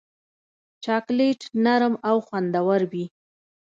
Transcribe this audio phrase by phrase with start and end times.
[0.83, 3.05] چاکلېټ نرم او خوندور وي.